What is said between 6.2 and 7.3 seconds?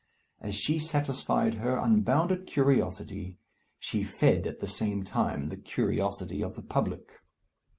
of the public.